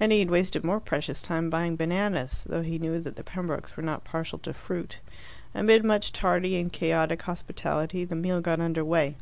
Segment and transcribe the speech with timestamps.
[0.00, 3.76] And he had wasted more precious time buying bananas, though he knew that the Pembrokes
[3.76, 5.00] were not partial to fruit.
[5.54, 9.16] Amid much tardy and chaotic hospitality the meal got under way.